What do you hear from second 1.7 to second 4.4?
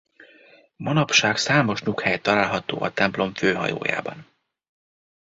nyughely található a templom főhajójában.